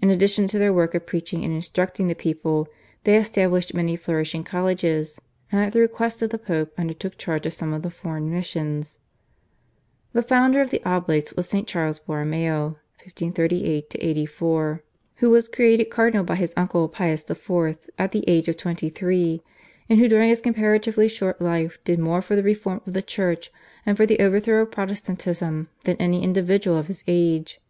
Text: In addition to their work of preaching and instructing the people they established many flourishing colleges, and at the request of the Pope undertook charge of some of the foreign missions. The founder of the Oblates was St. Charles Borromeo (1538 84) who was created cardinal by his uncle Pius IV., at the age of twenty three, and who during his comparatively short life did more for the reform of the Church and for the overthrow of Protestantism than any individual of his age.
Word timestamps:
In 0.00 0.10
addition 0.10 0.48
to 0.48 0.58
their 0.58 0.72
work 0.72 0.92
of 0.92 1.06
preaching 1.06 1.44
and 1.44 1.54
instructing 1.54 2.08
the 2.08 2.16
people 2.16 2.66
they 3.04 3.16
established 3.16 3.74
many 3.74 3.94
flourishing 3.94 4.42
colleges, 4.42 5.20
and 5.52 5.60
at 5.64 5.72
the 5.72 5.78
request 5.78 6.20
of 6.20 6.30
the 6.30 6.36
Pope 6.38 6.72
undertook 6.76 7.16
charge 7.16 7.46
of 7.46 7.52
some 7.52 7.72
of 7.72 7.82
the 7.82 7.88
foreign 7.90 8.28
missions. 8.28 8.98
The 10.14 10.22
founder 10.22 10.60
of 10.60 10.70
the 10.70 10.82
Oblates 10.84 11.34
was 11.34 11.46
St. 11.48 11.68
Charles 11.68 12.00
Borromeo 12.00 12.76
(1538 13.06 13.94
84) 14.00 14.82
who 15.18 15.30
was 15.30 15.46
created 15.46 15.90
cardinal 15.90 16.24
by 16.24 16.34
his 16.34 16.52
uncle 16.56 16.88
Pius 16.88 17.24
IV., 17.30 17.88
at 17.96 18.10
the 18.10 18.24
age 18.28 18.48
of 18.48 18.56
twenty 18.56 18.90
three, 18.90 19.42
and 19.88 20.00
who 20.00 20.08
during 20.08 20.28
his 20.28 20.40
comparatively 20.40 21.06
short 21.06 21.40
life 21.40 21.78
did 21.84 22.00
more 22.00 22.20
for 22.20 22.34
the 22.34 22.42
reform 22.42 22.80
of 22.84 22.94
the 22.94 23.00
Church 23.00 23.52
and 23.86 23.96
for 23.96 24.06
the 24.06 24.18
overthrow 24.18 24.62
of 24.62 24.72
Protestantism 24.72 25.68
than 25.84 25.96
any 26.00 26.20
individual 26.24 26.76
of 26.76 26.88
his 26.88 27.04
age. 27.06 27.60